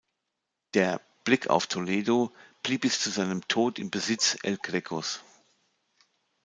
[0.73, 5.19] Der "Blick auf Toledo" blieb bis zu seinem Tod im Besitz El Grecos.